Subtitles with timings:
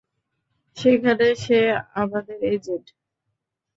[0.77, 1.59] সেখানে সে
[1.95, 2.85] আমাদের এজেন্ট।